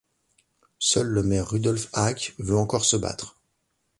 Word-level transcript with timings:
Seul 0.79 1.05
le 1.09 1.21
maire 1.21 1.51
Rudolf 1.51 1.87
Haake 1.93 2.33
veut 2.39 2.57
encore 2.57 2.85
se 2.85 2.95
battre. 2.97 3.37